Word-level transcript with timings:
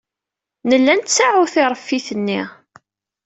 Nella 0.69 0.93
nettaɛu 0.99 1.45
tiṛeffit-nni. 1.53 2.41